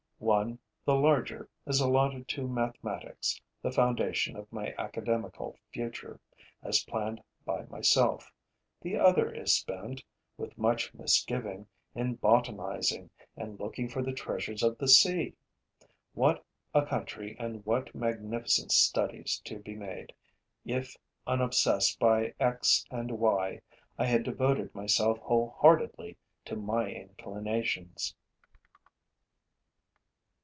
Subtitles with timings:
[0.35, 6.19] One, the larger, is allotted to mathematics, the foundation of my academical future,
[6.61, 8.31] as planned by myself;
[8.81, 10.03] the other is spent,
[10.37, 15.33] with much misgiving, in botanizing and looking for the treasures of the sea.
[16.13, 20.13] What a country and what magnificent studies to be made,
[20.63, 20.95] if,
[21.25, 23.59] unobsessed by x and y,
[23.97, 26.15] I had devoted myself wholeheartedly
[26.45, 28.13] to my inclinations!